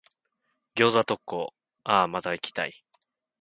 [0.73, 1.49] 餃子特講、
[1.83, 2.83] あぁ、また行きたい。